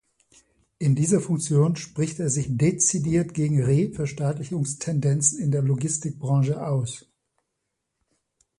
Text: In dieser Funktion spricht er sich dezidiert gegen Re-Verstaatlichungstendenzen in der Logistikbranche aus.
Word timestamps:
In 0.79 0.95
dieser 0.95 1.21
Funktion 1.21 1.75
spricht 1.75 2.17
er 2.19 2.31
sich 2.31 2.47
dezidiert 2.49 3.35
gegen 3.35 3.61
Re-Verstaatlichungstendenzen 3.63 5.37
in 5.37 5.51
der 5.51 5.61
Logistikbranche 5.61 6.65
aus. 6.65 7.05